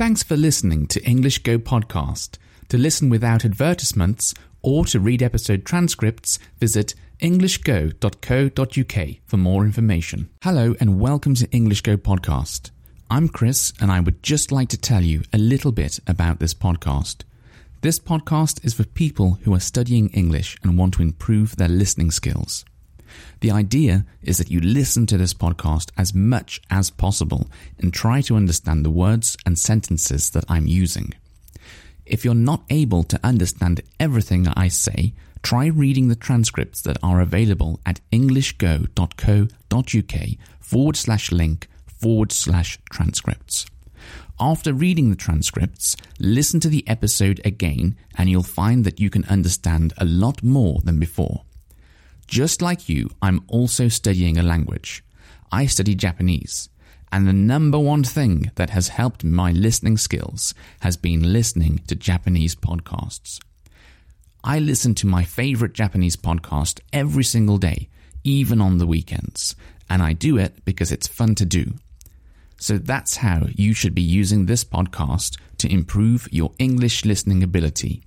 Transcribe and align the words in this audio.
Thanks 0.00 0.22
for 0.22 0.34
listening 0.34 0.86
to 0.86 1.04
English 1.04 1.40
Go 1.40 1.58
Podcast. 1.58 2.38
To 2.70 2.78
listen 2.78 3.10
without 3.10 3.44
advertisements 3.44 4.32
or 4.62 4.86
to 4.86 4.98
read 4.98 5.22
episode 5.22 5.66
transcripts, 5.66 6.38
visit 6.58 6.94
englishgo.co.uk 7.20 9.16
for 9.26 9.36
more 9.36 9.62
information. 9.66 10.30
Hello 10.42 10.74
and 10.80 10.98
welcome 10.98 11.34
to 11.34 11.50
English 11.50 11.82
Go 11.82 11.98
Podcast. 11.98 12.70
I'm 13.10 13.28
Chris 13.28 13.74
and 13.78 13.92
I 13.92 14.00
would 14.00 14.22
just 14.22 14.50
like 14.50 14.70
to 14.70 14.78
tell 14.78 15.02
you 15.02 15.20
a 15.34 15.38
little 15.38 15.70
bit 15.70 16.00
about 16.06 16.38
this 16.38 16.54
podcast. 16.54 17.24
This 17.82 17.98
podcast 17.98 18.64
is 18.64 18.72
for 18.72 18.84
people 18.84 19.38
who 19.42 19.52
are 19.52 19.60
studying 19.60 20.08
English 20.14 20.56
and 20.62 20.78
want 20.78 20.94
to 20.94 21.02
improve 21.02 21.56
their 21.56 21.68
listening 21.68 22.10
skills. 22.10 22.64
The 23.40 23.50
idea 23.50 24.04
is 24.22 24.38
that 24.38 24.50
you 24.50 24.60
listen 24.60 25.06
to 25.06 25.18
this 25.18 25.34
podcast 25.34 25.90
as 25.96 26.14
much 26.14 26.60
as 26.70 26.90
possible 26.90 27.48
and 27.78 27.92
try 27.92 28.20
to 28.22 28.36
understand 28.36 28.84
the 28.84 28.90
words 28.90 29.36
and 29.44 29.58
sentences 29.58 30.30
that 30.30 30.44
I'm 30.48 30.66
using. 30.66 31.14
If 32.06 32.24
you're 32.24 32.34
not 32.34 32.62
able 32.70 33.02
to 33.04 33.20
understand 33.22 33.82
everything 33.98 34.48
I 34.48 34.68
say, 34.68 35.12
try 35.42 35.66
reading 35.66 36.08
the 36.08 36.16
transcripts 36.16 36.82
that 36.82 36.98
are 37.02 37.20
available 37.20 37.80
at 37.86 38.00
englishgo.co.uk 38.12 40.20
forward 40.60 40.96
slash 40.96 41.32
link 41.32 41.68
forward 41.86 42.32
slash 42.32 42.78
transcripts. 42.90 43.66
After 44.38 44.72
reading 44.72 45.10
the 45.10 45.16
transcripts, 45.16 45.96
listen 46.18 46.60
to 46.60 46.68
the 46.68 46.86
episode 46.88 47.40
again 47.44 47.96
and 48.16 48.30
you'll 48.30 48.42
find 48.42 48.84
that 48.84 48.98
you 48.98 49.10
can 49.10 49.24
understand 49.26 49.92
a 49.98 50.04
lot 50.04 50.42
more 50.42 50.80
than 50.82 50.98
before. 50.98 51.42
Just 52.30 52.62
like 52.62 52.88
you, 52.88 53.10
I'm 53.20 53.42
also 53.48 53.88
studying 53.88 54.38
a 54.38 54.44
language. 54.44 55.02
I 55.50 55.66
study 55.66 55.96
Japanese. 55.96 56.68
And 57.10 57.26
the 57.26 57.32
number 57.32 57.76
one 57.76 58.04
thing 58.04 58.52
that 58.54 58.70
has 58.70 58.86
helped 58.86 59.24
my 59.24 59.50
listening 59.50 59.96
skills 59.96 60.54
has 60.78 60.96
been 60.96 61.32
listening 61.32 61.80
to 61.88 61.96
Japanese 61.96 62.54
podcasts. 62.54 63.40
I 64.44 64.60
listen 64.60 64.94
to 64.94 65.08
my 65.08 65.24
favorite 65.24 65.72
Japanese 65.72 66.14
podcast 66.14 66.78
every 66.92 67.24
single 67.24 67.58
day, 67.58 67.88
even 68.22 68.60
on 68.60 68.78
the 68.78 68.86
weekends. 68.86 69.56
And 69.88 70.00
I 70.00 70.12
do 70.12 70.38
it 70.38 70.64
because 70.64 70.92
it's 70.92 71.08
fun 71.08 71.34
to 71.34 71.44
do. 71.44 71.74
So 72.58 72.78
that's 72.78 73.16
how 73.16 73.48
you 73.56 73.74
should 73.74 73.92
be 73.92 74.02
using 74.02 74.46
this 74.46 74.62
podcast 74.62 75.36
to 75.58 75.72
improve 75.72 76.28
your 76.30 76.52
English 76.60 77.04
listening 77.04 77.42
ability. 77.42 78.04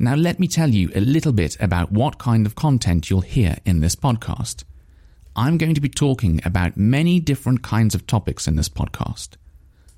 Now, 0.00 0.16
let 0.16 0.40
me 0.40 0.48
tell 0.48 0.70
you 0.70 0.90
a 0.94 1.00
little 1.00 1.32
bit 1.32 1.56
about 1.60 1.92
what 1.92 2.18
kind 2.18 2.46
of 2.46 2.56
content 2.56 3.08
you'll 3.08 3.20
hear 3.20 3.58
in 3.64 3.78
this 3.78 3.94
podcast. 3.94 4.64
I'm 5.36 5.56
going 5.56 5.74
to 5.74 5.80
be 5.80 5.88
talking 5.88 6.40
about 6.44 6.76
many 6.76 7.20
different 7.20 7.62
kinds 7.62 7.94
of 7.94 8.06
topics 8.06 8.48
in 8.48 8.56
this 8.56 8.68
podcast. 8.68 9.30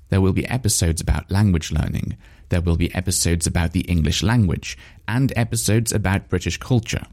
There 0.09 0.21
will 0.21 0.33
be 0.33 0.47
episodes 0.47 1.01
about 1.01 1.31
language 1.31 1.71
learning, 1.71 2.15
there 2.49 2.61
will 2.61 2.77
be 2.77 2.93
episodes 2.93 3.47
about 3.47 3.71
the 3.71 3.81
English 3.81 4.21
language, 4.21 4.77
and 5.07 5.33
episodes 5.35 5.91
about 5.91 6.29
British 6.29 6.57
culture. 6.57 7.05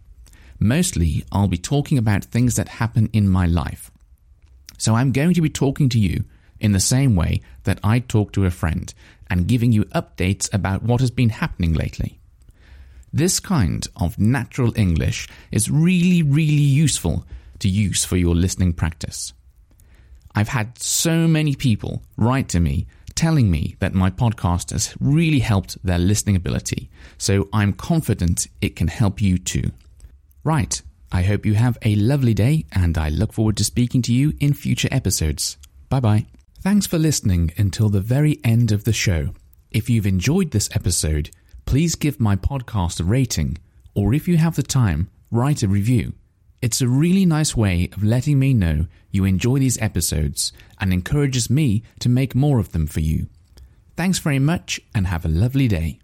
Mostly, 0.61 1.25
I'll 1.33 1.49
be 1.49 1.57
talking 1.57 1.97
about 1.97 2.25
things 2.25 2.57
that 2.57 2.69
happen 2.69 3.09
in 3.15 3.31
my 3.31 3.47
life. 3.47 3.91
So 4.77 4.95
I'm 4.95 5.11
going 5.11 5.33
to 5.35 5.41
be 5.41 5.49
talking 5.49 5.89
to 5.89 5.99
you 5.99 6.25
in 6.61 6.73
the 6.73 6.81
same 6.81 7.17
way 7.17 7.41
that 7.63 7.81
I 7.83 7.99
talk 7.99 8.33
to 8.33 8.45
a 8.45 8.51
friend 8.51 8.93
and 9.31 9.49
giving 9.49 9.73
you 9.73 9.85
updates 9.87 10.53
about 10.53 10.83
what 10.83 11.01
has 11.01 11.11
been 11.11 11.31
happening 11.31 11.73
lately. 11.73 12.21
This 13.15 13.39
kind 13.39 13.87
of 13.95 14.19
natural 14.19 14.73
English 14.77 15.29
is 15.53 15.71
really, 15.71 16.25
really 16.25 16.51
useful 16.51 17.25
to 17.61 17.69
use 17.69 18.05
for 18.05 18.17
your 18.17 18.35
listening 18.35 18.73
practice. 18.73 19.33
I've 20.35 20.49
had 20.49 20.77
so 20.81 21.29
many 21.29 21.55
people 21.55 22.03
write 22.17 22.49
to 22.49 22.59
me 22.59 22.89
telling 23.15 23.53
me 23.53 23.77
that 23.79 23.95
my 23.95 24.11
podcast 24.11 24.73
has 24.73 24.97
really 24.99 25.39
helped 25.39 25.79
their 25.87 26.01
listening 26.01 26.35
ability, 26.35 26.91
so 27.17 27.49
I'm 27.53 27.73
confident 27.73 28.49
it 28.61 28.75
can 28.75 28.89
help 28.89 29.23
you 29.23 29.39
too. 29.39 29.71
Right, 30.43 30.83
I 31.13 31.23
hope 31.23 31.47
you 31.47 31.55
have 31.55 31.79
a 31.83 31.95
lovely 31.95 32.35
day 32.35 32.65
and 32.73 32.99
I 32.99 33.11
look 33.11 33.33
forward 33.33 33.57
to 33.59 33.65
speaking 33.65 34.03
to 34.03 34.13
you 34.13 34.33
in 34.41 34.55
future 34.55 34.89
episodes. 34.91 35.57
Bye 35.89 36.01
bye. 36.01 36.27
Thanks 36.63 36.89
for 36.89 36.99
listening 36.99 37.53
until 37.57 37.91
the 37.91 38.01
very 38.01 38.41
end 38.43 38.73
of 38.73 38.83
the 38.83 38.93
show. 38.93 39.29
If 39.71 39.89
you've 39.89 40.05
enjoyed 40.05 40.51
this 40.51 40.69
episode, 40.73 41.31
please 41.75 41.97
give 41.97 42.21
my 42.21 42.37
podcast 42.37 43.01
a 43.01 43.03
rating, 43.03 43.59
or 43.97 44.15
if 44.15 44.29
you 44.29 44.37
have 44.37 44.55
the 44.55 44.63
time, 44.63 45.11
write 45.33 45.61
a 45.61 45.67
review. 45.67 46.13
It's 46.63 46.81
a 46.81 46.87
really 46.87 47.27
nice 47.27 47.57
way 47.57 47.89
of 47.97 48.05
letting 48.05 48.39
me 48.39 48.55
know 48.55 48.87
you 49.11 49.25
enjoy 49.25 49.59
these 49.59 49.83
episodes 49.83 50.53
and 50.79 50.93
encourages 50.93 51.51
me 51.51 51.83
to 51.99 52.09
make 52.09 52.33
more 52.33 52.61
of 52.61 52.71
them 52.71 52.87
for 52.87 53.01
you. 53.01 53.27
Thanks 53.97 54.21
very 54.21 54.39
much 54.39 54.81
and 54.95 55.09
have 55.09 55.25
a 55.25 55.29
lovely 55.29 55.67
day. 55.67 55.99